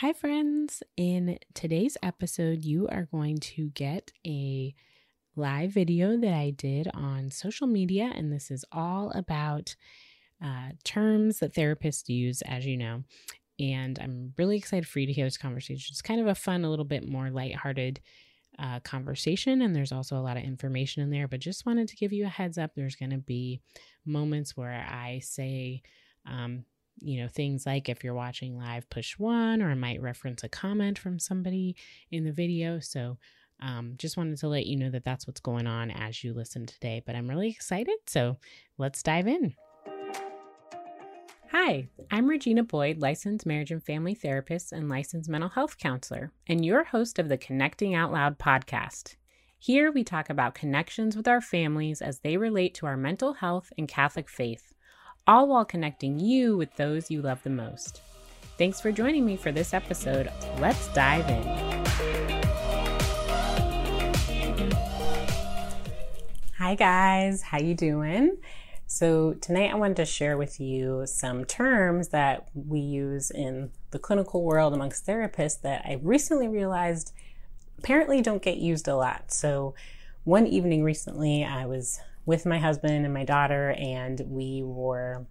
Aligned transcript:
Hi, 0.00 0.14
friends. 0.14 0.82
In 0.96 1.38
today's 1.52 1.98
episode, 2.02 2.64
you 2.64 2.88
are 2.88 3.06
going 3.12 3.36
to 3.36 3.68
get 3.68 4.10
a 4.26 4.74
live 5.36 5.72
video 5.72 6.16
that 6.16 6.32
I 6.32 6.54
did 6.56 6.88
on 6.94 7.30
social 7.30 7.66
media, 7.66 8.10
and 8.14 8.32
this 8.32 8.50
is 8.50 8.64
all 8.72 9.10
about 9.10 9.76
uh, 10.42 10.70
terms 10.84 11.40
that 11.40 11.54
therapists 11.54 12.08
use, 12.08 12.40
as 12.40 12.64
you 12.64 12.78
know. 12.78 13.02
And 13.58 13.98
I'm 13.98 14.32
really 14.38 14.56
excited 14.56 14.88
for 14.88 15.00
you 15.00 15.06
to 15.06 15.12
hear 15.12 15.26
this 15.26 15.36
conversation. 15.36 15.92
It's 15.92 16.00
kind 16.00 16.22
of 16.22 16.28
a 16.28 16.34
fun, 16.34 16.64
a 16.64 16.70
little 16.70 16.86
bit 16.86 17.06
more 17.06 17.28
lighthearted 17.28 18.00
uh, 18.58 18.80
conversation, 18.80 19.60
and 19.60 19.76
there's 19.76 19.92
also 19.92 20.16
a 20.16 20.24
lot 20.24 20.38
of 20.38 20.44
information 20.44 21.02
in 21.02 21.10
there. 21.10 21.28
But 21.28 21.40
just 21.40 21.66
wanted 21.66 21.88
to 21.88 21.96
give 21.96 22.14
you 22.14 22.24
a 22.24 22.30
heads 22.30 22.56
up 22.56 22.70
there's 22.74 22.96
going 22.96 23.10
to 23.10 23.18
be 23.18 23.60
moments 24.06 24.56
where 24.56 24.82
I 24.90 25.20
say, 25.22 25.82
um, 26.24 26.64
you 27.00 27.20
know, 27.20 27.28
things 27.28 27.66
like 27.66 27.88
if 27.88 28.04
you're 28.04 28.14
watching 28.14 28.56
live, 28.56 28.88
push 28.90 29.18
one, 29.18 29.62
or 29.62 29.70
I 29.70 29.74
might 29.74 30.02
reference 30.02 30.44
a 30.44 30.48
comment 30.48 30.98
from 30.98 31.18
somebody 31.18 31.76
in 32.10 32.24
the 32.24 32.32
video. 32.32 32.80
So, 32.80 33.18
um, 33.62 33.94
just 33.98 34.16
wanted 34.16 34.38
to 34.38 34.48
let 34.48 34.66
you 34.66 34.76
know 34.76 34.90
that 34.90 35.04
that's 35.04 35.26
what's 35.26 35.40
going 35.40 35.66
on 35.66 35.90
as 35.90 36.24
you 36.24 36.32
listen 36.32 36.64
today. 36.66 37.02
But 37.04 37.14
I'm 37.14 37.28
really 37.28 37.50
excited. 37.50 37.96
So, 38.06 38.38
let's 38.78 39.02
dive 39.02 39.26
in. 39.26 39.54
Hi, 41.52 41.88
I'm 42.12 42.28
Regina 42.28 42.62
Boyd, 42.62 42.98
licensed 42.98 43.44
marriage 43.44 43.72
and 43.72 43.82
family 43.82 44.14
therapist 44.14 44.72
and 44.72 44.88
licensed 44.88 45.28
mental 45.28 45.50
health 45.50 45.78
counselor, 45.78 46.32
and 46.46 46.64
your 46.64 46.84
host 46.84 47.18
of 47.18 47.28
the 47.28 47.36
Connecting 47.36 47.94
Out 47.94 48.12
Loud 48.12 48.38
podcast. 48.38 49.16
Here 49.58 49.92
we 49.92 50.04
talk 50.04 50.30
about 50.30 50.54
connections 50.54 51.16
with 51.16 51.28
our 51.28 51.40
families 51.40 52.00
as 52.00 52.20
they 52.20 52.36
relate 52.36 52.72
to 52.76 52.86
our 52.86 52.96
mental 52.96 53.34
health 53.34 53.72
and 53.76 53.88
Catholic 53.88 54.28
faith 54.30 54.74
all 55.30 55.46
while 55.46 55.64
connecting 55.64 56.18
you 56.18 56.56
with 56.56 56.74
those 56.74 57.08
you 57.08 57.22
love 57.22 57.40
the 57.44 57.50
most. 57.50 58.02
Thanks 58.58 58.80
for 58.80 58.90
joining 58.90 59.24
me 59.24 59.36
for 59.36 59.52
this 59.52 59.72
episode. 59.72 60.28
Let's 60.58 60.92
dive 60.92 61.28
in. 61.28 61.44
Hi 66.58 66.74
guys, 66.74 67.42
how 67.42 67.60
you 67.60 67.74
doing? 67.74 68.38
So 68.88 69.34
tonight 69.34 69.70
I 69.70 69.76
wanted 69.76 69.98
to 69.98 70.04
share 70.04 70.36
with 70.36 70.58
you 70.58 71.04
some 71.06 71.44
terms 71.44 72.08
that 72.08 72.48
we 72.52 72.80
use 72.80 73.30
in 73.30 73.70
the 73.92 74.00
clinical 74.00 74.42
world 74.42 74.74
amongst 74.74 75.06
therapists 75.06 75.60
that 75.60 75.84
I 75.86 76.00
recently 76.02 76.48
realized 76.48 77.14
apparently 77.78 78.20
don't 78.20 78.42
get 78.42 78.56
used 78.56 78.88
a 78.88 78.96
lot. 78.96 79.30
So 79.30 79.76
one 80.24 80.46
evening 80.46 80.82
recently 80.82 81.44
I 81.44 81.66
was 81.66 82.00
with 82.26 82.46
my 82.46 82.58
husband 82.58 83.04
and 83.04 83.14
my 83.14 83.24
daughter, 83.24 83.70
and 83.70 84.20
we 84.26 84.62
were 84.62 85.26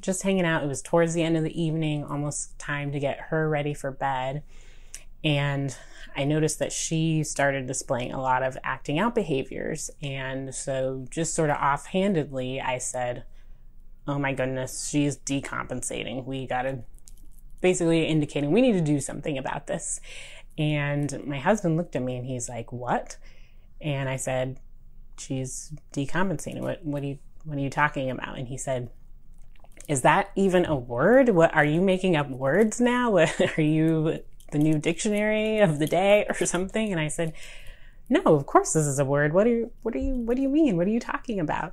just 0.00 0.22
hanging 0.22 0.44
out. 0.44 0.62
It 0.62 0.68
was 0.68 0.82
towards 0.82 1.14
the 1.14 1.22
end 1.22 1.36
of 1.36 1.42
the 1.42 1.60
evening, 1.60 2.04
almost 2.04 2.58
time 2.58 2.92
to 2.92 3.00
get 3.00 3.18
her 3.30 3.48
ready 3.48 3.74
for 3.74 3.90
bed. 3.90 4.42
And 5.24 5.76
I 6.14 6.24
noticed 6.24 6.58
that 6.60 6.72
she 6.72 7.24
started 7.24 7.66
displaying 7.66 8.12
a 8.12 8.20
lot 8.20 8.42
of 8.42 8.56
acting 8.62 8.98
out 8.98 9.14
behaviors. 9.14 9.90
And 10.02 10.54
so, 10.54 11.06
just 11.10 11.34
sort 11.34 11.50
of 11.50 11.56
offhandedly, 11.56 12.60
I 12.60 12.78
said, 12.78 13.24
Oh 14.06 14.18
my 14.18 14.32
goodness, 14.32 14.88
she's 14.88 15.16
decompensating. 15.16 16.24
We 16.24 16.46
got 16.46 16.62
to 16.62 16.78
basically 17.60 18.06
indicating 18.06 18.52
we 18.52 18.60
need 18.60 18.74
to 18.74 18.80
do 18.80 19.00
something 19.00 19.36
about 19.36 19.66
this. 19.66 20.00
And 20.56 21.26
my 21.26 21.38
husband 21.38 21.76
looked 21.76 21.96
at 21.96 22.02
me 22.02 22.16
and 22.16 22.26
he's 22.26 22.48
like, 22.48 22.72
What? 22.72 23.16
And 23.80 24.08
I 24.08 24.16
said, 24.16 24.58
she's 25.18 25.72
decompensating. 25.92 26.60
What 26.60 26.84
what 26.84 27.02
are 27.02 27.06
you 27.06 27.18
what 27.44 27.58
are 27.58 27.60
you 27.60 27.70
talking 27.70 28.10
about? 28.10 28.38
And 28.38 28.48
he 28.48 28.56
said, 28.56 28.90
Is 29.88 30.02
that 30.02 30.30
even 30.34 30.66
a 30.66 30.76
word? 30.76 31.30
What 31.30 31.54
are 31.54 31.64
you 31.64 31.80
making 31.80 32.16
up 32.16 32.28
words 32.28 32.80
now? 32.80 33.10
What, 33.10 33.40
are 33.58 33.62
you 33.62 34.20
the 34.52 34.58
new 34.58 34.78
dictionary 34.78 35.58
of 35.58 35.78
the 35.78 35.86
day 35.86 36.26
or 36.28 36.46
something? 36.46 36.92
And 36.92 37.00
I 37.00 37.08
said, 37.08 37.32
No, 38.08 38.22
of 38.24 38.46
course 38.46 38.72
this 38.72 38.86
is 38.86 38.98
a 38.98 39.04
word. 39.04 39.32
What 39.32 39.46
are 39.46 39.50
you 39.50 39.70
what 39.82 39.94
are 39.94 40.00
you 40.00 40.14
what 40.14 40.36
do 40.36 40.42
you 40.42 40.48
mean? 40.48 40.76
What 40.76 40.86
are 40.86 40.90
you 40.90 41.00
talking 41.00 41.40
about? 41.40 41.72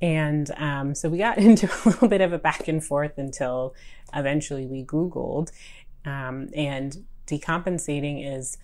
And 0.00 0.50
um, 0.56 0.94
so 0.94 1.08
we 1.08 1.18
got 1.18 1.38
into 1.38 1.66
a 1.66 1.78
little 1.88 2.08
bit 2.08 2.20
of 2.20 2.32
a 2.32 2.38
back 2.38 2.68
and 2.68 2.84
forth 2.84 3.16
until 3.16 3.74
eventually 4.14 4.66
we 4.66 4.84
Googled. 4.84 5.50
Um, 6.04 6.50
and 6.54 7.04
decompensating 7.26 8.24
is 8.32 8.58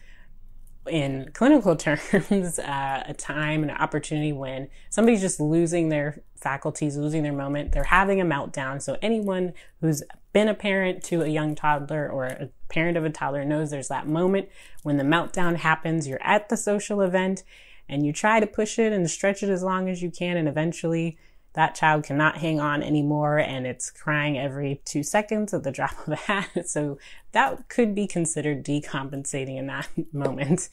in 0.86 1.30
clinical 1.32 1.76
terms, 1.76 2.58
uh, 2.58 3.04
a 3.06 3.14
time, 3.14 3.62
and 3.62 3.70
an 3.70 3.76
opportunity 3.76 4.32
when 4.32 4.68
somebody's 4.90 5.20
just 5.20 5.40
losing 5.40 5.88
their 5.88 6.22
faculties, 6.36 6.96
losing 6.96 7.22
their 7.22 7.32
moment. 7.32 7.72
They're 7.72 7.84
having 7.84 8.20
a 8.20 8.24
meltdown. 8.24 8.82
So 8.82 8.96
anyone 9.00 9.52
who's 9.80 10.02
been 10.32 10.48
a 10.48 10.54
parent 10.54 11.02
to 11.04 11.22
a 11.22 11.28
young 11.28 11.54
toddler 11.54 12.08
or 12.08 12.24
a 12.26 12.48
parent 12.68 12.96
of 12.96 13.04
a 13.04 13.10
toddler 13.10 13.44
knows 13.44 13.70
there's 13.70 13.88
that 13.88 14.06
moment 14.06 14.48
when 14.82 14.96
the 14.96 15.04
meltdown 15.04 15.56
happens. 15.56 16.08
You're 16.08 16.22
at 16.22 16.48
the 16.48 16.56
social 16.56 17.00
event 17.00 17.44
and 17.88 18.06
you 18.06 18.12
try 18.12 18.40
to 18.40 18.46
push 18.46 18.78
it 18.78 18.92
and 18.92 19.08
stretch 19.10 19.42
it 19.42 19.50
as 19.50 19.62
long 19.62 19.88
as 19.88 20.02
you 20.02 20.10
can. 20.10 20.36
And 20.36 20.48
eventually 20.48 21.18
that 21.54 21.74
child 21.74 22.04
cannot 22.04 22.38
hang 22.38 22.60
on 22.60 22.82
anymore 22.82 23.38
and 23.38 23.66
it's 23.66 23.90
crying 23.90 24.38
every 24.38 24.80
two 24.84 25.02
seconds 25.02 25.52
at 25.52 25.62
the 25.62 25.70
drop 25.70 26.06
of 26.06 26.12
a 26.14 26.16
hat. 26.16 26.48
So 26.66 26.98
that 27.32 27.68
could 27.68 27.94
be 27.94 28.06
considered 28.06 28.64
decompensating 28.64 29.58
in 29.58 29.66
that 29.66 29.88
moment. 30.12 30.68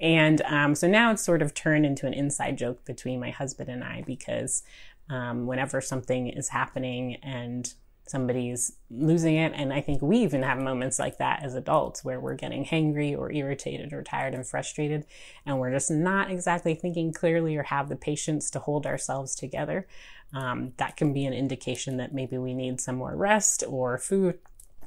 And 0.00 0.40
um, 0.42 0.74
so 0.74 0.86
now 0.86 1.10
it's 1.10 1.24
sort 1.24 1.42
of 1.42 1.54
turned 1.54 1.84
into 1.84 2.06
an 2.06 2.12
inside 2.12 2.58
joke 2.58 2.84
between 2.84 3.18
my 3.18 3.30
husband 3.30 3.68
and 3.68 3.82
I 3.82 4.02
because 4.06 4.62
um, 5.10 5.46
whenever 5.46 5.80
something 5.80 6.28
is 6.28 6.48
happening 6.48 7.16
and 7.16 7.72
somebody's 8.06 8.72
losing 8.90 9.36
it. 9.36 9.52
And 9.54 9.72
I 9.72 9.80
think 9.80 10.02
we 10.02 10.18
even 10.18 10.42
have 10.42 10.58
moments 10.58 10.98
like 10.98 11.18
that 11.18 11.42
as 11.42 11.54
adults 11.54 12.04
where 12.04 12.20
we're 12.20 12.34
getting 12.34 12.64
hangry 12.64 13.16
or 13.16 13.32
irritated 13.32 13.92
or 13.92 14.02
tired 14.02 14.34
and 14.34 14.46
frustrated, 14.46 15.06
and 15.46 15.58
we're 15.58 15.72
just 15.72 15.90
not 15.90 16.30
exactly 16.30 16.74
thinking 16.74 17.12
clearly 17.12 17.56
or 17.56 17.64
have 17.64 17.88
the 17.88 17.96
patience 17.96 18.50
to 18.50 18.58
hold 18.58 18.86
ourselves 18.86 19.34
together. 19.34 19.86
Um, 20.34 20.72
that 20.78 20.96
can 20.96 21.12
be 21.12 21.26
an 21.26 21.32
indication 21.32 21.98
that 21.98 22.14
maybe 22.14 22.38
we 22.38 22.54
need 22.54 22.80
some 22.80 22.96
more 22.96 23.14
rest 23.16 23.64
or 23.68 23.98
food 23.98 24.38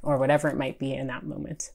or 0.02 0.18
whatever 0.18 0.48
it 0.48 0.58
might 0.58 0.80
be 0.80 0.94
in 0.94 1.08
that 1.08 1.24
moment. 1.24 1.72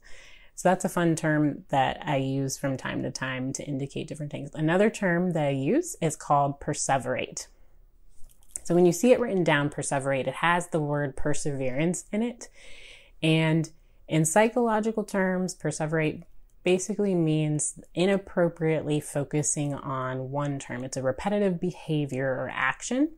So 0.54 0.68
that's 0.68 0.84
a 0.84 0.90
fun 0.90 1.16
term 1.16 1.64
that 1.70 2.02
I 2.04 2.16
use 2.16 2.58
from 2.58 2.76
time 2.76 3.02
to 3.02 3.10
time 3.10 3.52
to 3.54 3.64
indicate 3.64 4.08
different 4.08 4.30
things. 4.30 4.50
Another 4.54 4.90
term 4.90 5.32
that 5.32 5.46
I 5.46 5.50
use 5.50 5.96
is 6.02 6.16
called 6.16 6.60
perseverate. 6.60 7.46
So 8.62 8.74
when 8.74 8.86
you 8.86 8.92
see 8.92 9.12
it 9.12 9.20
written 9.20 9.44
down, 9.44 9.70
perseverate, 9.70 10.26
it 10.26 10.34
has 10.34 10.68
the 10.68 10.80
word 10.80 11.16
perseverance 11.16 12.04
in 12.12 12.22
it. 12.22 12.48
And 13.22 13.70
in 14.08 14.24
psychological 14.24 15.04
terms, 15.04 15.54
perseverate 15.54 16.24
basically 16.62 17.14
means 17.14 17.78
inappropriately 17.94 19.00
focusing 19.00 19.74
on 19.74 20.30
one 20.30 20.58
term. 20.58 20.84
It's 20.84 20.96
a 20.96 21.02
repetitive 21.02 21.60
behavior 21.60 22.26
or 22.26 22.50
action. 22.52 23.12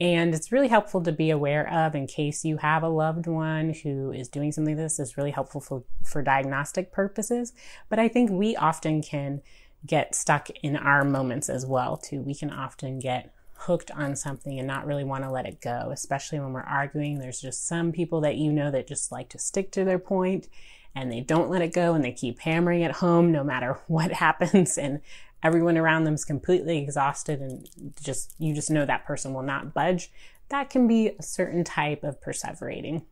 And 0.00 0.32
it's 0.32 0.52
really 0.52 0.68
helpful 0.68 1.02
to 1.02 1.10
be 1.10 1.30
aware 1.30 1.68
of 1.68 1.96
in 1.96 2.06
case 2.06 2.44
you 2.44 2.58
have 2.58 2.84
a 2.84 2.88
loved 2.88 3.26
one 3.26 3.74
who 3.74 4.12
is 4.12 4.28
doing 4.28 4.52
something 4.52 4.76
like 4.76 4.84
this. 4.84 5.00
It's 5.00 5.16
really 5.16 5.32
helpful 5.32 5.60
for, 5.60 5.82
for 6.04 6.22
diagnostic 6.22 6.92
purposes. 6.92 7.52
But 7.88 7.98
I 7.98 8.06
think 8.06 8.30
we 8.30 8.54
often 8.54 9.02
can 9.02 9.42
get 9.84 10.14
stuck 10.14 10.50
in 10.62 10.76
our 10.76 11.02
moments 11.02 11.48
as 11.48 11.66
well, 11.66 11.96
too. 11.96 12.22
We 12.22 12.34
can 12.34 12.50
often 12.50 13.00
get 13.00 13.34
hooked 13.62 13.90
on 13.90 14.14
something 14.14 14.58
and 14.58 14.68
not 14.68 14.86
really 14.86 15.04
want 15.04 15.24
to 15.24 15.30
let 15.30 15.46
it 15.46 15.60
go, 15.60 15.90
especially 15.92 16.38
when 16.38 16.52
we're 16.52 16.60
arguing. 16.60 17.18
There's 17.18 17.40
just 17.40 17.66
some 17.66 17.90
people 17.90 18.20
that 18.20 18.36
you 18.36 18.52
know 18.52 18.70
that 18.70 18.86
just 18.86 19.10
like 19.10 19.28
to 19.30 19.38
stick 19.38 19.72
to 19.72 19.84
their 19.84 19.98
point 19.98 20.48
and 20.94 21.10
they 21.10 21.20
don't 21.20 21.50
let 21.50 21.62
it 21.62 21.72
go 21.72 21.94
and 21.94 22.04
they 22.04 22.12
keep 22.12 22.38
hammering 22.40 22.82
it 22.82 22.92
home 22.92 23.32
no 23.32 23.42
matter 23.42 23.78
what 23.88 24.12
happens 24.12 24.78
and 24.78 25.00
everyone 25.42 25.76
around 25.76 26.04
them 26.04 26.14
is 26.14 26.24
completely 26.24 26.78
exhausted 26.78 27.40
and 27.40 27.68
just 28.00 28.34
you 28.38 28.54
just 28.54 28.70
know 28.70 28.86
that 28.86 29.04
person 29.04 29.34
will 29.34 29.42
not 29.42 29.74
budge. 29.74 30.10
That 30.50 30.70
can 30.70 30.86
be 30.86 31.08
a 31.08 31.22
certain 31.22 31.64
type 31.64 32.04
of 32.04 32.20
perseverating. 32.20 33.04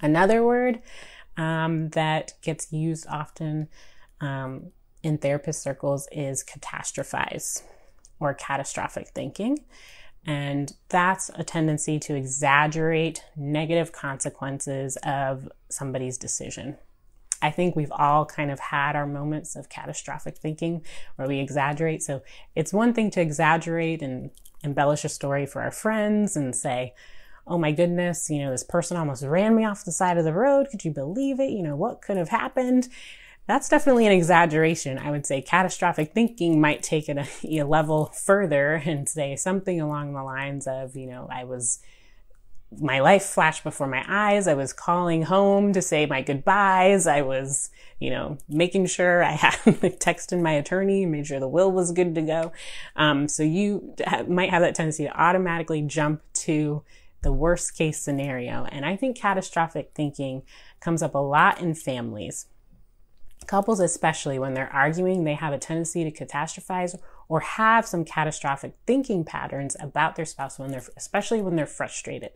Another 0.00 0.44
word 0.44 0.82
um, 1.36 1.90
that 1.90 2.34
gets 2.42 2.72
used 2.72 3.06
often 3.08 3.68
um, 4.20 4.72
in 5.02 5.18
therapist 5.18 5.62
circles 5.62 6.08
is 6.10 6.44
catastrophize 6.44 7.62
or 8.20 8.34
catastrophic 8.34 9.08
thinking. 9.08 9.58
And 10.26 10.72
that's 10.88 11.30
a 11.34 11.44
tendency 11.44 11.98
to 12.00 12.16
exaggerate 12.16 13.22
negative 13.36 13.92
consequences 13.92 14.96
of 15.04 15.48
somebody's 15.68 16.18
decision. 16.18 16.78
I 17.42 17.50
think 17.50 17.76
we've 17.76 17.92
all 17.92 18.24
kind 18.24 18.50
of 18.50 18.58
had 18.58 18.96
our 18.96 19.06
moments 19.06 19.54
of 19.54 19.68
catastrophic 19.68 20.38
thinking 20.38 20.84
where 21.16 21.28
we 21.28 21.38
exaggerate. 21.38 22.02
So 22.02 22.22
it's 22.54 22.72
one 22.72 22.92
thing 22.92 23.10
to 23.12 23.20
exaggerate 23.20 24.02
and 24.02 24.30
embellish 24.64 25.04
a 25.04 25.08
story 25.08 25.46
for 25.46 25.62
our 25.62 25.70
friends 25.70 26.36
and 26.36 26.56
say, 26.56 26.94
oh 27.46 27.58
my 27.58 27.70
goodness, 27.70 28.28
you 28.28 28.40
know, 28.40 28.50
this 28.50 28.64
person 28.64 28.96
almost 28.96 29.22
ran 29.22 29.54
me 29.54 29.64
off 29.64 29.84
the 29.84 29.92
side 29.92 30.18
of 30.18 30.24
the 30.24 30.32
road. 30.32 30.66
Could 30.70 30.84
you 30.84 30.90
believe 30.90 31.38
it? 31.38 31.50
You 31.50 31.62
know, 31.62 31.76
what 31.76 32.02
could 32.02 32.16
have 32.16 32.30
happened? 32.30 32.88
That's 33.46 33.68
definitely 33.68 34.06
an 34.06 34.12
exaggeration. 34.12 34.98
I 34.98 35.10
would 35.10 35.24
say 35.24 35.40
catastrophic 35.40 36.12
thinking 36.12 36.60
might 36.60 36.82
take 36.82 37.08
it 37.08 37.16
a, 37.16 37.26
a 37.60 37.64
level 37.64 38.06
further 38.06 38.74
and 38.84 39.08
say 39.08 39.36
something 39.36 39.80
along 39.80 40.14
the 40.14 40.24
lines 40.24 40.66
of, 40.66 40.96
you 40.96 41.06
know, 41.06 41.28
I 41.30 41.44
was 41.44 41.80
my 42.78 42.98
life 42.98 43.22
flashed 43.24 43.62
before 43.62 43.86
my 43.86 44.04
eyes. 44.08 44.48
I 44.48 44.54
was 44.54 44.72
calling 44.72 45.22
home 45.22 45.72
to 45.72 45.80
say 45.80 46.04
my 46.06 46.20
goodbyes. 46.20 47.06
I 47.06 47.22
was, 47.22 47.70
you 48.00 48.10
know, 48.10 48.38
making 48.48 48.86
sure 48.86 49.22
I 49.22 49.30
had 49.32 49.64
texted 49.64 50.42
my 50.42 50.52
attorney, 50.52 51.06
made 51.06 51.26
sure 51.26 51.40
the 51.40 51.48
will 51.48 51.70
was 51.70 51.92
good 51.92 52.14
to 52.16 52.22
go. 52.22 52.52
Um, 52.96 53.28
so 53.28 53.42
you 53.42 53.94
might 54.26 54.50
have 54.50 54.62
that 54.62 54.74
tendency 54.74 55.04
to 55.04 55.20
automatically 55.20 55.82
jump 55.82 56.22
to 56.34 56.82
the 57.22 57.32
worst 57.32 57.76
case 57.76 58.00
scenario. 58.00 58.64
And 58.70 58.84
I 58.84 58.96
think 58.96 59.16
catastrophic 59.16 59.92
thinking 59.94 60.42
comes 60.80 61.02
up 61.02 61.14
a 61.14 61.18
lot 61.18 61.60
in 61.60 61.74
families. 61.74 62.46
Couples, 63.46 63.80
especially 63.80 64.38
when 64.38 64.54
they're 64.54 64.72
arguing, 64.72 65.24
they 65.24 65.34
have 65.34 65.52
a 65.52 65.58
tendency 65.58 66.08
to 66.08 66.10
catastrophize 66.10 66.98
or 67.28 67.40
have 67.40 67.86
some 67.86 68.04
catastrophic 68.04 68.74
thinking 68.86 69.24
patterns 69.24 69.76
about 69.80 70.16
their 70.16 70.24
spouse 70.24 70.58
when 70.58 70.70
they're, 70.70 70.84
especially 70.96 71.42
when 71.42 71.56
they're 71.56 71.66
frustrated. 71.66 72.32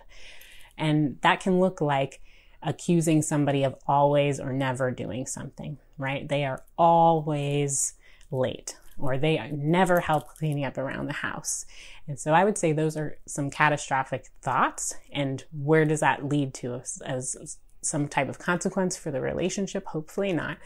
And 0.76 1.18
that 1.22 1.40
can 1.40 1.60
look 1.60 1.80
like 1.80 2.20
accusing 2.62 3.22
somebody 3.22 3.62
of 3.62 3.74
always 3.86 4.38
or 4.40 4.52
never 4.52 4.90
doing 4.90 5.26
something, 5.26 5.78
right? 5.98 6.28
They 6.28 6.44
are 6.44 6.62
always 6.76 7.94
late 8.30 8.76
or 9.00 9.18
they 9.18 9.50
never 9.52 10.00
help 10.00 10.28
cleaning 10.28 10.64
up 10.64 10.76
around 10.76 11.06
the 11.06 11.14
house. 11.14 11.64
And 12.06 12.18
so 12.18 12.32
I 12.32 12.44
would 12.44 12.58
say 12.58 12.72
those 12.72 12.96
are 12.96 13.16
some 13.26 13.50
catastrophic 13.50 14.26
thoughts. 14.42 14.94
And 15.12 15.44
where 15.52 15.84
does 15.84 16.00
that 16.00 16.28
lead 16.28 16.54
to 16.54 16.74
as, 16.74 17.00
as 17.06 17.58
some 17.82 18.08
type 18.08 18.28
of 18.28 18.38
consequence 18.38 18.96
for 18.96 19.10
the 19.10 19.20
relationship? 19.20 19.86
Hopefully 19.86 20.32
not. 20.32 20.58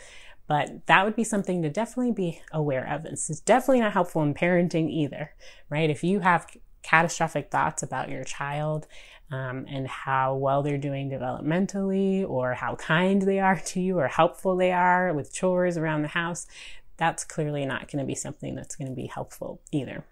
But 0.46 0.86
that 0.86 1.04
would 1.04 1.16
be 1.16 1.24
something 1.24 1.62
to 1.62 1.70
definitely 1.70 2.12
be 2.12 2.42
aware 2.52 2.86
of. 2.86 3.02
This 3.02 3.30
is 3.30 3.40
definitely 3.40 3.80
not 3.80 3.92
helpful 3.92 4.22
in 4.22 4.34
parenting 4.34 4.90
either, 4.90 5.30
right? 5.70 5.88
If 5.88 6.04
you 6.04 6.20
have 6.20 6.46
catastrophic 6.82 7.50
thoughts 7.50 7.82
about 7.82 8.10
your 8.10 8.24
child 8.24 8.86
um, 9.30 9.64
and 9.68 9.88
how 9.88 10.36
well 10.36 10.62
they're 10.62 10.76
doing 10.76 11.10
developmentally 11.10 12.28
or 12.28 12.54
how 12.54 12.74
kind 12.76 13.22
they 13.22 13.40
are 13.40 13.58
to 13.58 13.80
you 13.80 13.98
or 13.98 14.06
helpful 14.06 14.54
they 14.54 14.70
are 14.70 15.12
with 15.14 15.32
chores 15.32 15.78
around 15.78 16.02
the 16.02 16.08
house, 16.08 16.46
that's 16.96 17.24
clearly 17.24 17.64
not 17.64 17.90
going 17.90 18.02
to 18.02 18.06
be 18.06 18.14
something 18.14 18.54
that's 18.54 18.76
going 18.76 18.88
to 18.88 18.94
be 18.94 19.06
helpful 19.06 19.60
either. 19.72 20.04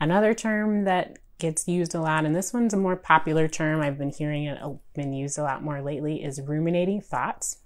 Another 0.00 0.34
term 0.34 0.84
that 0.84 1.18
gets 1.38 1.66
used 1.66 1.94
a 1.94 2.00
lot, 2.00 2.24
and 2.24 2.34
this 2.34 2.52
one's 2.52 2.72
a 2.72 2.76
more 2.76 2.96
popular 2.96 3.48
term, 3.48 3.80
I've 3.80 3.98
been 3.98 4.10
hearing 4.10 4.44
it 4.44 4.58
been 4.94 5.12
used 5.12 5.38
a 5.38 5.42
lot 5.42 5.62
more 5.62 5.82
lately, 5.82 6.22
is 6.22 6.40
ruminating 6.40 7.00
thoughts. 7.00 7.58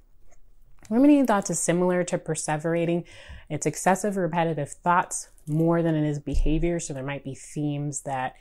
Ruminating 0.89 1.27
thoughts 1.27 1.51
is 1.51 1.59
similar 1.59 2.05
to 2.05 2.19
perseverating. 2.19 3.05
It's 3.49 3.67
excessive 3.67 4.17
repetitive 4.17 4.71
thoughts 4.71 5.29
more 5.47 5.83
than 5.83 5.95
it 5.95 6.09
is 6.09 6.19
behavior. 6.19 6.81
So 6.81 6.95
there 6.95 7.03
might 7.03 7.25
be 7.25 7.35
themes 7.35 8.03
that 8.03 8.37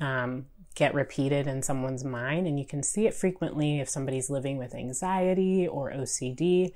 um, 0.00 0.46
get 0.74 0.94
repeated 0.94 1.46
in 1.46 1.62
someone's 1.62 2.04
mind, 2.04 2.46
and 2.46 2.58
you 2.58 2.66
can 2.66 2.82
see 2.82 3.06
it 3.06 3.14
frequently 3.14 3.80
if 3.80 3.88
somebody's 3.88 4.30
living 4.30 4.58
with 4.58 4.74
anxiety 4.74 5.66
or 5.66 5.90
OCD. 5.90 6.72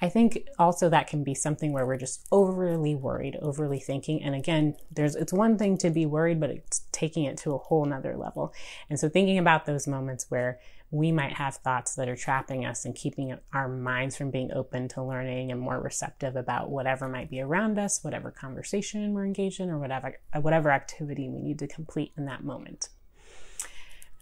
I 0.00 0.08
think 0.10 0.46
also 0.58 0.88
that 0.90 1.06
can 1.06 1.24
be 1.24 1.34
something 1.34 1.72
where 1.72 1.86
we're 1.86 1.96
just 1.96 2.26
overly 2.30 2.94
worried, 2.94 3.36
overly 3.40 3.78
thinking. 3.78 4.22
And 4.22 4.34
again, 4.34 4.76
there's 4.90 5.16
it's 5.16 5.32
one 5.32 5.56
thing 5.56 5.78
to 5.78 5.90
be 5.90 6.04
worried, 6.04 6.38
but 6.38 6.50
it's 6.50 6.80
taking 6.96 7.24
it 7.24 7.36
to 7.38 7.54
a 7.54 7.58
whole 7.58 7.84
nother 7.84 8.16
level. 8.16 8.52
And 8.88 8.98
so 8.98 9.08
thinking 9.08 9.38
about 9.38 9.66
those 9.66 9.86
moments 9.86 10.26
where 10.30 10.58
we 10.90 11.12
might 11.12 11.34
have 11.34 11.56
thoughts 11.56 11.94
that 11.96 12.08
are 12.08 12.16
trapping 12.16 12.64
us 12.64 12.84
and 12.84 12.94
keeping 12.94 13.36
our 13.52 13.68
minds 13.68 14.16
from 14.16 14.30
being 14.30 14.52
open 14.52 14.88
to 14.88 15.02
learning 15.02 15.50
and 15.50 15.60
more 15.60 15.80
receptive 15.80 16.36
about 16.36 16.70
whatever 16.70 17.08
might 17.08 17.28
be 17.28 17.40
around 17.40 17.78
us, 17.78 18.02
whatever 18.02 18.30
conversation 18.30 19.12
we're 19.12 19.24
engaged 19.24 19.60
in, 19.60 19.68
or 19.68 19.78
whatever 19.78 20.18
whatever 20.40 20.70
activity 20.70 21.28
we 21.28 21.42
need 21.42 21.58
to 21.58 21.66
complete 21.66 22.12
in 22.16 22.24
that 22.26 22.44
moment. 22.44 22.88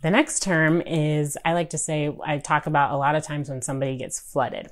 The 0.02 0.10
next 0.10 0.42
term 0.42 0.82
is 0.82 1.38
I 1.44 1.52
like 1.52 1.70
to 1.70 1.78
say 1.78 2.14
I 2.24 2.38
talk 2.38 2.66
about 2.66 2.92
a 2.92 2.96
lot 2.96 3.14
of 3.14 3.24
times 3.24 3.48
when 3.48 3.62
somebody 3.62 3.96
gets 3.96 4.18
flooded. 4.18 4.68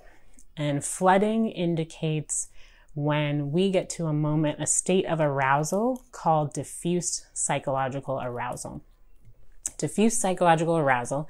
And 0.56 0.84
flooding 0.84 1.48
indicates 1.48 2.48
when 2.94 3.52
we 3.52 3.70
get 3.70 3.88
to 3.90 4.06
a 4.06 4.12
moment, 4.12 4.60
a 4.60 4.66
state 4.66 5.06
of 5.06 5.20
arousal 5.20 6.04
called 6.12 6.52
diffuse 6.52 7.26
psychological 7.32 8.20
arousal. 8.22 8.82
Diffuse 9.78 10.18
psychological 10.18 10.76
arousal 10.76 11.28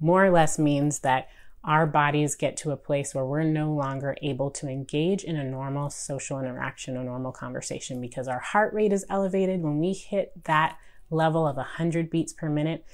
more 0.00 0.24
or 0.24 0.30
less 0.30 0.58
means 0.58 1.00
that 1.00 1.28
our 1.62 1.86
bodies 1.86 2.34
get 2.34 2.56
to 2.58 2.72
a 2.72 2.76
place 2.76 3.14
where 3.14 3.24
we're 3.24 3.42
no 3.42 3.72
longer 3.72 4.16
able 4.20 4.50
to 4.50 4.68
engage 4.68 5.24
in 5.24 5.36
a 5.36 5.44
normal 5.44 5.88
social 5.88 6.38
interaction, 6.38 6.96
a 6.96 7.02
normal 7.02 7.32
conversation, 7.32 8.00
because 8.00 8.28
our 8.28 8.40
heart 8.40 8.74
rate 8.74 8.92
is 8.92 9.06
elevated. 9.08 9.62
When 9.62 9.78
we 9.78 9.94
hit 9.94 10.44
that 10.44 10.76
level 11.10 11.46
of 11.46 11.56
100 11.56 12.10
beats 12.10 12.34
per 12.34 12.50
minute, 12.50 12.84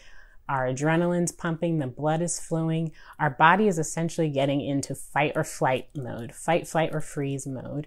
our 0.50 0.66
adrenaline's 0.66 1.30
pumping, 1.30 1.78
the 1.78 1.86
blood 1.86 2.20
is 2.20 2.40
flowing, 2.40 2.90
our 3.20 3.30
body 3.30 3.68
is 3.68 3.78
essentially 3.78 4.28
getting 4.28 4.60
into 4.60 4.96
fight 4.96 5.32
or 5.36 5.44
flight 5.44 5.88
mode, 5.94 6.34
fight, 6.34 6.66
flight, 6.66 6.90
or 6.92 7.00
freeze 7.00 7.46
mode. 7.46 7.86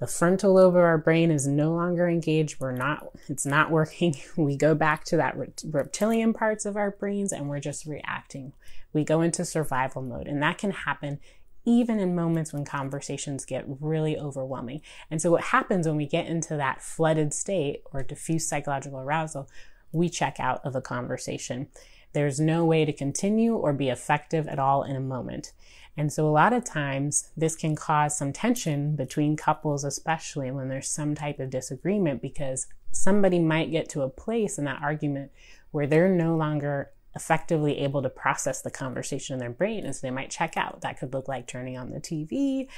The 0.00 0.06
frontal 0.06 0.52
lobe 0.52 0.76
of 0.76 0.82
our 0.82 0.98
brain 0.98 1.30
is 1.30 1.46
no 1.46 1.72
longer 1.72 2.06
engaged. 2.06 2.60
We're 2.60 2.72
not, 2.72 3.08
it's 3.28 3.46
not 3.46 3.70
working. 3.70 4.14
We 4.36 4.54
go 4.54 4.74
back 4.74 5.04
to 5.04 5.16
that 5.16 5.36
reptilian 5.64 6.34
parts 6.34 6.66
of 6.66 6.76
our 6.76 6.90
brains 6.90 7.32
and 7.32 7.48
we're 7.48 7.60
just 7.60 7.86
reacting. 7.86 8.52
We 8.92 9.02
go 9.02 9.22
into 9.22 9.44
survival 9.44 10.02
mode, 10.02 10.26
and 10.26 10.42
that 10.42 10.58
can 10.58 10.72
happen 10.72 11.20
even 11.64 11.98
in 11.98 12.14
moments 12.14 12.52
when 12.52 12.66
conversations 12.66 13.46
get 13.46 13.64
really 13.80 14.18
overwhelming. 14.18 14.82
And 15.10 15.22
so, 15.22 15.30
what 15.30 15.44
happens 15.44 15.86
when 15.86 15.96
we 15.96 16.06
get 16.06 16.26
into 16.26 16.56
that 16.56 16.82
flooded 16.82 17.32
state 17.32 17.82
or 17.92 18.02
diffuse 18.02 18.46
psychological 18.46 19.00
arousal, 19.00 19.48
we 19.90 20.10
check 20.10 20.38
out 20.38 20.60
of 20.64 20.76
a 20.76 20.82
conversation. 20.82 21.68
There's 22.14 22.40
no 22.40 22.64
way 22.64 22.84
to 22.84 22.92
continue 22.92 23.54
or 23.54 23.72
be 23.72 23.90
effective 23.90 24.48
at 24.48 24.58
all 24.58 24.82
in 24.82 24.96
a 24.96 25.00
moment. 25.00 25.52
And 25.96 26.12
so 26.12 26.26
a 26.26 26.30
lot 26.30 26.52
of 26.52 26.64
times 26.64 27.30
this 27.36 27.54
can 27.54 27.76
cause 27.76 28.16
some 28.18 28.32
tension 28.32 28.96
between 28.96 29.36
couples, 29.36 29.84
especially 29.84 30.50
when 30.50 30.68
there's 30.68 30.88
some 30.88 31.14
type 31.14 31.38
of 31.38 31.50
disagreement, 31.50 32.20
because 32.20 32.66
somebody 32.90 33.38
might 33.38 33.70
get 33.70 33.88
to 33.90 34.02
a 34.02 34.08
place 34.08 34.58
in 34.58 34.64
that 34.64 34.82
argument 34.82 35.30
where 35.70 35.86
they're 35.86 36.08
no 36.08 36.36
longer 36.36 36.90
effectively 37.14 37.78
able 37.78 38.02
to 38.02 38.08
process 38.08 38.60
the 38.60 38.70
conversation 38.70 39.34
in 39.34 39.40
their 39.40 39.50
brain. 39.50 39.84
And 39.84 39.94
so 39.94 40.00
they 40.06 40.10
might 40.10 40.30
check 40.30 40.56
out. 40.56 40.80
That 40.80 40.98
could 40.98 41.12
look 41.12 41.28
like 41.28 41.46
turning 41.46 41.78
on 41.78 41.90
the 41.90 42.00
TV 42.00 42.68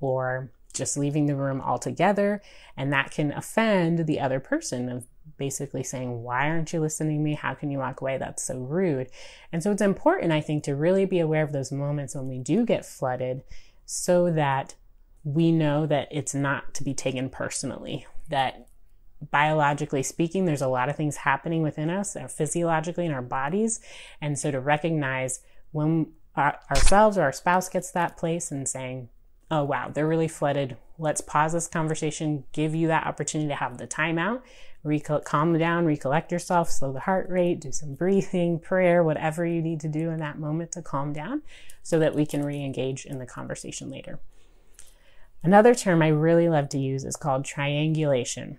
or 0.00 0.50
just 0.72 0.96
leaving 0.96 1.26
the 1.26 1.36
room 1.36 1.60
altogether. 1.60 2.42
And 2.76 2.92
that 2.92 3.12
can 3.12 3.32
offend 3.32 4.06
the 4.06 4.18
other 4.18 4.40
person 4.40 4.88
of 4.88 5.06
basically 5.36 5.82
saying, 5.82 6.22
Why 6.22 6.48
aren't 6.48 6.72
you 6.72 6.80
listening 6.80 7.18
to 7.18 7.22
me? 7.22 7.34
How 7.34 7.54
can 7.54 7.70
you 7.70 7.78
walk 7.78 8.00
away? 8.00 8.18
That's 8.18 8.42
so 8.42 8.58
rude. 8.58 9.08
And 9.52 9.62
so 9.62 9.70
it's 9.70 9.82
important, 9.82 10.32
I 10.32 10.40
think, 10.40 10.64
to 10.64 10.74
really 10.74 11.04
be 11.04 11.20
aware 11.20 11.42
of 11.42 11.52
those 11.52 11.72
moments 11.72 12.14
when 12.14 12.28
we 12.28 12.38
do 12.38 12.64
get 12.64 12.86
flooded 12.86 13.42
so 13.86 14.30
that 14.32 14.74
we 15.24 15.52
know 15.52 15.86
that 15.86 16.08
it's 16.10 16.34
not 16.34 16.74
to 16.74 16.84
be 16.84 16.94
taken 16.94 17.30
personally, 17.30 18.06
that 18.28 18.68
biologically 19.30 20.02
speaking, 20.02 20.44
there's 20.44 20.62
a 20.62 20.68
lot 20.68 20.88
of 20.88 20.96
things 20.96 21.16
happening 21.16 21.62
within 21.62 21.90
us, 21.90 22.16
uh, 22.16 22.28
physiologically 22.28 23.06
in 23.06 23.12
our 23.12 23.22
bodies. 23.22 23.80
And 24.20 24.38
so 24.38 24.50
to 24.50 24.60
recognize 24.60 25.40
when 25.72 26.12
our, 26.36 26.58
ourselves 26.70 27.16
or 27.16 27.22
our 27.22 27.32
spouse 27.32 27.68
gets 27.68 27.90
that 27.92 28.16
place 28.16 28.50
and 28.50 28.68
saying, 28.68 29.08
oh, 29.54 29.62
wow, 29.62 29.88
they're 29.92 30.06
really 30.06 30.28
flooded. 30.28 30.76
Let's 30.98 31.20
pause 31.20 31.52
this 31.52 31.68
conversation, 31.68 32.44
give 32.52 32.74
you 32.74 32.88
that 32.88 33.06
opportunity 33.06 33.48
to 33.48 33.54
have 33.54 33.78
the 33.78 33.86
timeout, 33.86 34.42
calm 35.24 35.56
down, 35.56 35.84
recollect 35.86 36.32
yourself, 36.32 36.70
slow 36.70 36.92
the 36.92 37.00
heart 37.00 37.28
rate, 37.28 37.60
do 37.60 37.70
some 37.70 37.94
breathing, 37.94 38.58
prayer, 38.58 39.02
whatever 39.02 39.46
you 39.46 39.62
need 39.62 39.80
to 39.80 39.88
do 39.88 40.10
in 40.10 40.18
that 40.18 40.38
moment 40.38 40.72
to 40.72 40.82
calm 40.82 41.12
down 41.12 41.42
so 41.82 41.98
that 42.00 42.14
we 42.14 42.26
can 42.26 42.44
re 42.44 42.62
engage 42.62 43.06
in 43.06 43.18
the 43.18 43.26
conversation 43.26 43.90
later. 43.90 44.18
Another 45.42 45.74
term 45.74 46.02
I 46.02 46.08
really 46.08 46.48
love 46.48 46.68
to 46.70 46.78
use 46.78 47.04
is 47.04 47.16
called 47.16 47.44
triangulation. 47.44 48.58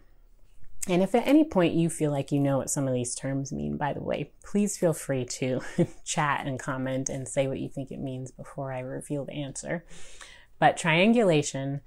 And 0.88 1.02
if 1.02 1.16
at 1.16 1.28
any 1.28 1.44
point 1.44 1.74
you 1.74 1.90
feel 1.90 2.12
like 2.12 2.32
you 2.32 2.40
know 2.40 2.60
what 2.60 2.70
some 2.70 2.88
of 2.88 2.94
these 2.94 3.16
terms 3.16 3.52
mean, 3.52 3.76
by 3.76 3.92
the 3.92 4.04
way, 4.04 4.32
please 4.44 4.78
feel 4.78 4.94
free 4.94 5.26
to 5.26 5.62
chat 6.06 6.46
and 6.46 6.60
comment 6.60 7.10
and 7.10 7.28
say 7.28 7.48
what 7.48 7.60
you 7.60 7.68
think 7.68 7.92
it 7.92 8.00
means 8.00 8.32
before 8.32 8.72
I 8.72 8.80
reveal 8.80 9.26
the 9.26 9.34
answer. 9.34 9.84
But 10.60 10.78
triangulation 10.78 11.82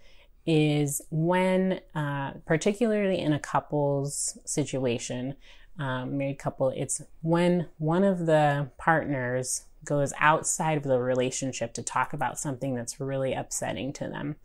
is 0.46 1.02
when, 1.10 1.80
uh, 1.94 2.32
particularly 2.46 3.18
in 3.18 3.32
a 3.32 3.38
couple's 3.38 4.38
situation, 4.44 5.36
um, 5.78 6.18
married 6.18 6.38
couple, 6.38 6.70
it's 6.74 7.02
when 7.22 7.68
one 7.78 8.02
of 8.02 8.26
the 8.26 8.70
partners 8.78 9.64
goes 9.84 10.12
outside 10.18 10.76
of 10.76 10.84
the 10.84 10.98
relationship 10.98 11.72
to 11.74 11.82
talk 11.82 12.12
about 12.12 12.38
something 12.38 12.74
that's 12.74 12.98
really 12.98 13.32
upsetting 13.32 13.92
to 13.92 14.08
them. 14.08 14.36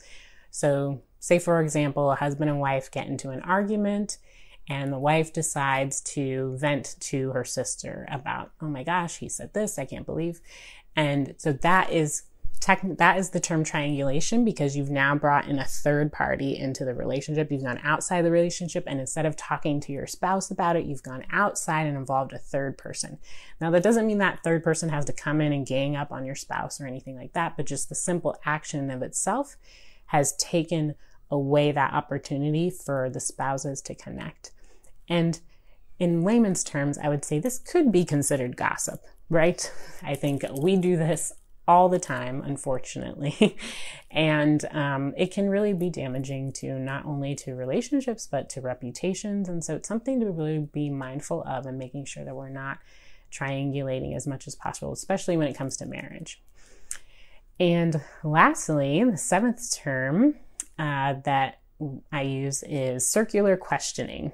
So, 0.52 1.02
say 1.20 1.40
for 1.40 1.62
example, 1.62 2.12
a 2.12 2.16
husband 2.16 2.50
and 2.50 2.60
wife 2.60 2.92
get 2.92 3.08
into 3.08 3.30
an 3.30 3.42
argument 3.42 4.18
and 4.70 4.94
the 4.94 5.00
wife 5.00 5.34
decides 5.34 6.02
to 6.02 6.56
vent 6.58 6.96
to 7.00 7.32
her 7.32 7.44
sister 7.44 8.08
about, 8.10 8.52
oh 8.62 8.68
my 8.68 8.84
gosh, 8.84 9.18
he 9.18 9.28
said 9.28 9.54
this, 9.54 9.78
I 9.78 9.86
can't 9.86 10.06
believe. 10.06 10.40
And 10.96 11.36
so 11.38 11.52
that 11.54 11.92
is 11.92 12.24
that 12.66 13.18
is 13.18 13.32
the 13.32 13.40
term 13.40 13.64
triangulation 13.64 14.46
because 14.46 14.78
you've 14.78 14.90
now 14.90 15.16
brought 15.16 15.48
in 15.48 15.60
a 15.60 15.66
third 15.66 16.12
party 16.12 16.58
into 16.58 16.86
the 16.86 16.94
relationship. 16.94 17.52
You've 17.52 17.64
gone 17.64 17.80
outside 17.84 18.24
the 18.24 18.32
relationship 18.32 18.84
and 18.88 19.00
instead 19.00 19.26
of 19.26 19.36
talking 19.36 19.80
to 19.82 19.92
your 19.92 20.08
spouse 20.08 20.52
about 20.52 20.76
it, 20.76 20.86
you've 20.86 21.04
gone 21.04 21.26
outside 21.32 21.88
and 21.88 21.98
involved 21.98 22.32
a 22.32 22.38
third 22.38 22.78
person. 22.78 23.18
Now 23.60 23.72
that 23.72 23.84
doesn't 23.84 24.08
mean 24.08 24.20
that 24.20 24.44
third 24.44 24.64
person 24.64 24.90
has 24.90 25.06
to 25.06 25.14
come 25.14 25.42
in 25.42 25.52
and 25.52 25.66
gang 25.66 25.96
up 25.96 26.12
on 26.12 26.26
your 26.26 26.36
spouse 26.36 26.80
or 26.80 26.86
anything 26.86 27.16
like 27.16 27.34
that, 27.34 27.58
but 27.58 27.66
just 27.66 27.90
the 27.90 27.96
simple 27.96 28.38
action 28.46 28.92
of 28.92 29.02
itself 29.02 29.58
has 30.08 30.36
taken 30.38 30.96
away 31.32 31.72
that 31.72 31.94
opportunity 31.94 32.70
for 32.70 33.10
the 33.10 33.20
spouses 33.20 33.82
to 33.82 33.96
connect. 33.96 34.52
And 35.10 35.40
in 36.00 36.24
layman's 36.24 36.64
terms, 36.64 36.98
I 36.98 37.10
would 37.10 37.26
say 37.26 37.40
this 37.40 37.60
could 37.60 37.92
be 37.92 38.06
considered 38.06 38.58
gossip, 38.58 39.02
right? 39.30 39.72
I 40.02 40.16
think 40.16 40.44
we 40.56 40.76
do 40.76 40.98
this 40.98 41.34
all 41.68 41.90
the 41.90 42.00
time, 42.00 42.42
unfortunately. 42.42 43.58
and 44.12 44.66
um, 44.72 45.14
it 45.18 45.32
can 45.32 45.50
really 45.50 45.74
be 45.74 45.90
damaging 45.90 46.52
to 46.52 46.78
not 46.78 47.06
only 47.06 47.36
to 47.36 47.56
relationships, 47.56 48.28
but 48.30 48.50
to 48.50 48.62
reputations. 48.62 49.48
And 49.48 49.64
so 49.64 49.76
it's 49.76 49.88
something 49.88 50.20
to 50.20 50.32
really 50.32 50.60
be 50.60 50.90
mindful 50.90 51.44
of 51.44 51.66
and 51.66 51.78
making 51.78 52.06
sure 52.06 52.26
that 52.26 52.36
we're 52.36 52.50
not 52.50 52.80
triangulating 53.32 54.16
as 54.16 54.28
much 54.28 54.48
as 54.48 54.56
possible, 54.56 54.94
especially 54.94 55.38
when 55.38 55.48
it 55.48 55.58
comes 55.58 55.78
to 55.78 55.86
marriage. 55.86 56.42
And 57.60 58.02
lastly, 58.24 59.04
the 59.04 59.18
seventh 59.18 59.76
term 59.76 60.36
uh, 60.78 61.16
that 61.24 61.60
I 62.12 62.22
use 62.22 62.64
is 62.68 63.08
circular 63.08 63.58
questioning. 63.58 64.32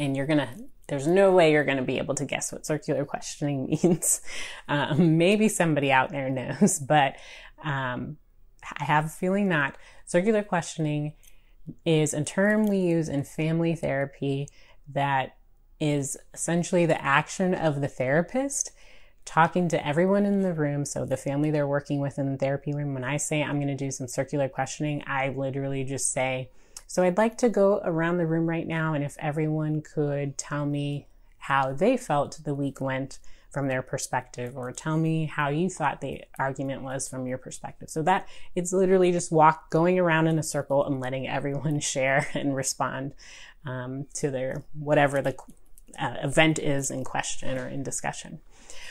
And 0.00 0.16
you're 0.16 0.26
to 0.26 0.48
there's 0.88 1.06
no 1.06 1.30
way 1.30 1.52
you're 1.52 1.64
going 1.64 1.76
to 1.76 1.84
be 1.84 1.98
able 1.98 2.16
to 2.16 2.24
guess 2.24 2.50
what 2.50 2.66
circular 2.66 3.04
questioning 3.04 3.66
means. 3.82 4.20
Um, 4.66 5.16
maybe 5.16 5.48
somebody 5.48 5.92
out 5.92 6.10
there 6.10 6.28
knows, 6.28 6.80
but 6.88 7.14
um, 7.62 8.16
I 8.78 8.84
have 8.84 9.06
a 9.06 9.08
feeling 9.08 9.48
not. 9.48 9.76
Circular 10.04 10.42
questioning 10.42 11.14
is 11.84 12.12
a 12.12 12.24
term 12.24 12.66
we 12.66 12.78
use 12.78 13.08
in 13.08 13.22
family 13.22 13.76
therapy 13.76 14.48
that 14.88 15.36
is 15.78 16.16
essentially 16.34 16.86
the 16.86 17.02
action 17.02 17.54
of 17.54 17.80
the 17.80 17.88
therapist 17.88 18.72
talking 19.24 19.68
to 19.68 19.86
everyone 19.86 20.26
in 20.26 20.42
the 20.42 20.52
room. 20.52 20.84
So 20.84 21.04
the 21.04 21.16
family 21.16 21.52
they're 21.52 21.68
working 21.68 22.00
with 22.00 22.18
in 22.18 22.32
the 22.32 22.36
therapy 22.38 22.72
room. 22.72 22.94
When 22.94 23.04
I 23.04 23.16
say 23.16 23.42
I'm 23.42 23.56
going 23.56 23.68
to 23.68 23.76
do 23.76 23.92
some 23.92 24.08
circular 24.08 24.48
questioning, 24.48 25.04
I 25.06 25.28
literally 25.28 25.84
just 25.84 26.12
say, 26.12 26.50
so 26.90 27.04
I'd 27.04 27.18
like 27.18 27.38
to 27.38 27.48
go 27.48 27.80
around 27.84 28.16
the 28.16 28.26
room 28.26 28.48
right 28.48 28.66
now, 28.66 28.94
and 28.94 29.04
if 29.04 29.16
everyone 29.20 29.80
could 29.80 30.36
tell 30.36 30.66
me 30.66 31.06
how 31.38 31.72
they 31.72 31.96
felt 31.96 32.40
the 32.42 32.52
week 32.52 32.80
went 32.80 33.20
from 33.48 33.68
their 33.68 33.80
perspective, 33.80 34.58
or 34.58 34.72
tell 34.72 34.96
me 34.96 35.26
how 35.26 35.50
you 35.50 35.70
thought 35.70 36.00
the 36.00 36.24
argument 36.36 36.82
was 36.82 37.08
from 37.08 37.28
your 37.28 37.38
perspective. 37.38 37.90
So 37.90 38.02
that 38.02 38.26
it's 38.56 38.72
literally 38.72 39.12
just 39.12 39.30
walk 39.30 39.70
going 39.70 40.00
around 40.00 40.26
in 40.26 40.36
a 40.36 40.42
circle 40.42 40.84
and 40.84 40.98
letting 40.98 41.28
everyone 41.28 41.78
share 41.94 42.26
and 42.34 42.56
respond 42.56 43.14
um, 43.64 44.06
to 44.14 44.32
their 44.32 44.64
whatever 44.76 45.22
the 45.22 45.36
uh, 45.96 46.16
event 46.24 46.58
is 46.58 46.90
in 46.90 47.04
question 47.04 47.56
or 47.56 47.68
in 47.68 47.84
discussion. 47.84 48.40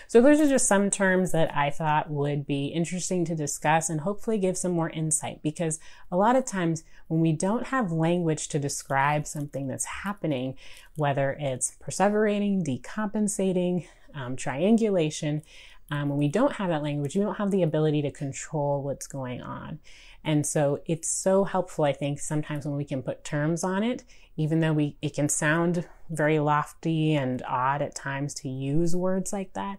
So 0.09 0.23
those 0.23 0.41
are 0.41 0.49
just 0.49 0.67
some 0.67 0.89
terms 0.89 1.33
that 1.33 1.55
I 1.55 1.69
thought 1.69 2.09
would 2.09 2.47
be 2.47 2.65
interesting 2.65 3.25
to 3.25 3.35
discuss 3.35 3.91
and 3.91 4.01
hopefully 4.01 4.39
give 4.39 4.57
some 4.57 4.71
more 4.71 4.89
insight 4.89 5.43
because 5.43 5.79
a 6.11 6.17
lot 6.17 6.35
of 6.35 6.45
times 6.45 6.83
when 7.09 7.19
we 7.19 7.31
don't 7.31 7.67
have 7.67 7.91
language 7.91 8.47
to 8.47 8.57
describe 8.57 9.27
something 9.27 9.67
that's 9.67 9.85
happening, 9.85 10.55
whether 10.95 11.37
it's 11.39 11.77
perseverating, 11.79 12.65
decompensating, 12.65 13.85
um, 14.15 14.35
triangulation, 14.35 15.43
um, 15.91 16.09
when 16.09 16.17
we 16.17 16.27
don't 16.27 16.53
have 16.53 16.69
that 16.69 16.81
language, 16.81 17.15
we 17.15 17.21
don't 17.21 17.37
have 17.37 17.51
the 17.51 17.61
ability 17.61 18.01
to 18.01 18.09
control 18.09 18.81
what's 18.81 19.05
going 19.05 19.43
on. 19.43 19.77
And 20.23 20.43
so 20.43 20.81
it's 20.87 21.07
so 21.07 21.43
helpful, 21.43 21.85
I 21.85 21.93
think, 21.93 22.19
sometimes 22.19 22.65
when 22.65 22.75
we 22.75 22.83
can 22.83 23.03
put 23.03 23.23
terms 23.23 23.63
on 23.63 23.83
it, 23.83 24.03
even 24.39 24.61
though 24.61 24.73
we 24.73 24.95
it 25.01 25.13
can 25.13 25.27
sound 25.27 25.85
very 26.09 26.39
lofty 26.39 27.13
and 27.13 27.43
odd 27.43 27.81
at 27.81 27.93
times 27.93 28.33
to 28.33 28.47
use 28.49 28.95
words 28.95 29.33
like 29.33 29.53
that 29.53 29.77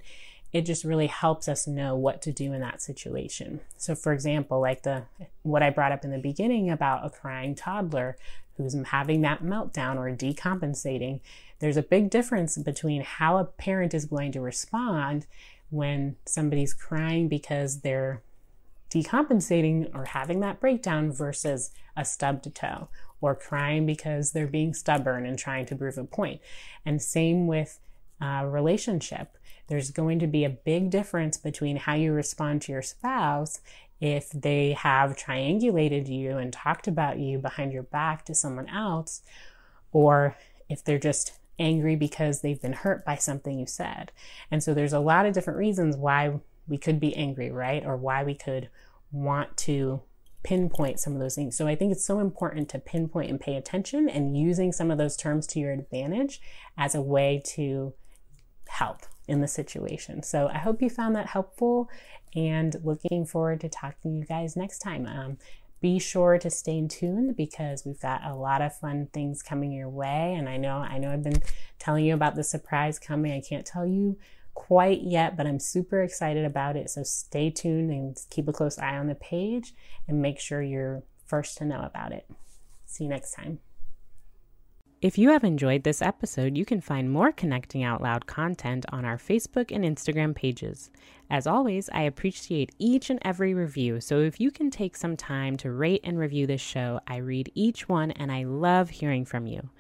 it 0.53 0.67
just 0.67 0.85
really 0.85 1.07
helps 1.07 1.49
us 1.49 1.67
know 1.67 1.95
what 1.95 2.21
to 2.21 2.33
do 2.33 2.53
in 2.53 2.61
that 2.61 2.83
situation. 2.83 3.61
So 3.79 3.95
for 3.95 4.13
example 4.13 4.61
like 4.61 4.83
the 4.83 5.05
what 5.43 5.63
i 5.63 5.71
brought 5.71 5.93
up 5.93 6.05
in 6.05 6.11
the 6.11 6.19
beginning 6.19 6.71
about 6.71 7.05
a 7.05 7.11
crying 7.11 7.55
toddler 7.55 8.17
who's 8.57 8.77
having 8.89 9.23
that 9.23 9.43
meltdown 9.43 9.97
or 9.97 10.15
decompensating 10.15 11.21
there's 11.61 11.77
a 11.77 11.83
big 11.83 12.11
difference 12.11 12.59
between 12.59 13.03
how 13.03 13.39
a 13.39 13.45
parent 13.45 13.95
is 13.95 14.05
going 14.07 14.33
to 14.33 14.41
respond 14.41 15.27
when 15.71 16.17
somebody's 16.27 16.75
crying 16.75 17.29
because 17.29 17.81
they're 17.81 18.23
decompensating 18.91 19.95
or 19.95 20.07
having 20.07 20.41
that 20.41 20.59
breakdown 20.59 21.13
versus 21.13 21.71
a 21.97 22.05
stubbed 22.05 22.53
toe 22.55 22.89
or 23.21 23.35
crying 23.35 23.87
because 23.87 24.33
they're 24.33 24.47
being 24.47 24.75
stubborn 24.75 25.27
and 25.27 25.39
trying 25.39 25.67
to 25.67 25.77
prove 25.77 25.99
a 25.99 26.05
point. 26.05 26.41
And 26.85 27.01
same 27.01 27.47
with 27.47 27.79
a 28.21 28.49
relationship. 28.49 29.37
There's 29.69 29.91
going 29.91 30.19
to 30.19 30.27
be 30.27 30.45
a 30.45 30.51
big 30.51 30.91
difference 30.91 31.37
between 31.37 31.77
how 31.77 31.95
you 31.95 32.13
respond 32.13 32.63
to 32.63 32.73
your 32.73 32.83
spouse 32.83 33.61
if 34.01 34.31
they 34.31 34.73
have 34.73 35.17
triangulated 35.17 36.09
you 36.09 36.39
and 36.39 36.53
talked 36.53 36.89
about 36.89 37.19
you 37.19 37.39
behind 37.39 37.73
your 37.73 37.83
back 37.83 38.25
to 38.25 38.35
someone 38.35 38.69
else, 38.69 39.23
or 39.93 40.37
if 40.69 40.83
they're 40.83 40.99
just 40.99 41.33
angry 41.59 41.95
because 41.95 42.41
they've 42.41 42.63
been 42.63 42.73
hurt 42.73 43.05
by 43.05 43.17
something 43.17 43.59
you 43.59 43.67
said. 43.67 44.11
And 44.51 44.63
so 44.63 44.73
there's 44.73 44.95
a 44.95 45.01
lot 45.01 45.27
of 45.27 45.35
different 45.35 45.59
reasons 45.59 45.97
why 45.97 46.41
we 46.67 46.79
could 46.79 46.99
be 46.99 47.15
angry, 47.15 47.51
right? 47.51 47.85
Or 47.85 47.97
why 47.97 48.25
we 48.25 48.35
could 48.35 48.71
want 49.13 49.57
to 49.59 50.01
pinpoint 50.43 51.01
some 51.01 51.13
of 51.13 51.21
those 51.21 51.35
things. 51.35 51.57
So 51.57 51.67
I 51.67 51.75
think 51.75 51.93
it's 51.93 52.05
so 52.05 52.19
important 52.21 52.69
to 52.71 52.79
pinpoint 52.79 53.31
and 53.31 53.41
pay 53.41 53.57
attention 53.57 54.09
and 54.09 54.37
using 54.37 54.73
some 54.73 54.91
of 54.91 54.99
those 54.99 55.17
terms 55.17 55.47
to 55.49 55.61
your 55.61 55.73
advantage 55.73 56.41
as 56.79 56.95
a 56.95 57.03
way 57.03 57.43
to 57.47 57.95
help 58.69 59.03
in 59.29 59.41
the 59.41 59.49
situation. 59.49 60.23
So 60.23 60.49
I 60.49 60.59
hope 60.59 60.81
you 60.81 60.91
found 60.91 61.15
that 61.17 61.27
helpful 61.27 61.91
and 62.35 62.77
looking 62.83 63.27
forward 63.27 63.61
to 63.61 63.69
talking 63.69 64.13
to 64.13 64.19
you 64.19 64.25
guys 64.25 64.57
next 64.57 64.79
time. 64.79 65.07
Um, 65.07 65.39
be 65.81 65.99
sure 65.99 66.39
to 66.39 66.51
stay 66.51 66.87
tuned 66.87 67.37
because 67.37 67.85
we've 67.87 68.01
got 68.01 68.25
a 68.25 68.35
lot 68.35 68.61
of 68.61 68.77
fun 68.77 69.09
things 69.13 69.43
coming 69.43 69.73
your 69.73 69.89
way. 69.89 70.35
And 70.35 70.49
I 70.49 70.57
know, 70.57 70.77
I 70.77 70.99
know 70.99 71.11
I've 71.11 71.23
been 71.23 71.43
telling 71.79 72.05
you 72.05 72.15
about 72.15 72.35
the 72.35 72.45
surprise 72.45 72.99
coming. 72.99 73.33
I 73.33 73.41
can't 73.41 73.65
tell 73.65 73.87
you 73.87 74.19
quite 74.61 75.01
yet, 75.03 75.39
but 75.39 75.47
I'm 75.47 75.59
super 75.59 76.03
excited 76.03 76.45
about 76.45 76.77
it. 76.77 76.91
So 76.91 77.03
stay 77.03 77.49
tuned 77.49 77.91
and 77.91 78.17
keep 78.29 78.47
a 78.47 78.53
close 78.53 78.79
eye 78.79 78.99
on 78.99 79.07
the 79.07 79.15
page 79.15 79.73
and 80.07 80.21
make 80.21 80.39
sure 80.39 80.61
you're 80.61 81.03
first 81.25 81.57
to 81.59 81.65
know 81.65 81.81
about 81.81 82.13
it. 82.13 82.29
See 82.85 83.05
you 83.05 83.11
next 83.11 83.33
time. 83.33 83.61
If 85.01 85.17
you 85.17 85.31
have 85.31 85.45
enjoyed 85.45 85.83
this 85.83 86.03
episode, 86.03 86.59
you 86.59 86.67
can 86.67 86.83
find 86.83 87.11
more 87.11 87.33
Connecting 87.33 87.83
Out 87.83 88.03
Loud 88.03 88.27
content 88.27 88.85
on 88.93 89.07
our 89.07 89.17
Facebook 89.17 89.75
and 89.75 89.83
Instagram 89.83 90.37
pages. 90.37 90.91
As 91.31 91.47
always, 91.47 91.89
I 91.95 92.03
appreciate 92.03 92.75
each 92.79 93.09
and 93.09 93.19
every 93.23 93.55
review, 93.55 94.03
so 94.03 94.21
if 94.21 94.39
you 94.39 94.51
can 94.51 94.71
take 94.71 94.95
some 94.95 95.17
time 95.17 95.57
to 95.57 95.73
rate 95.73 96.03
and 96.05 96.19
review 96.19 96.47
this 96.47 96.61
show, 96.61 97.01
I 97.07 97.17
read 97.17 97.51
each 97.55 97.89
one 97.89 98.11
and 98.11 98.31
I 98.31 98.45
love 98.45 98.91
hearing 98.91 99.25
from 99.25 99.47
you. 99.47 99.71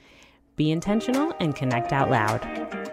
Be 0.56 0.70
intentional 0.70 1.34
and 1.38 1.54
connect 1.54 1.92
out 1.92 2.10
loud. 2.10 2.89